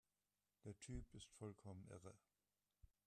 Der 0.63 0.75
Typ 0.79 1.13
ist 1.13 1.29
vollkommen 1.37 1.85
irre! 1.91 2.15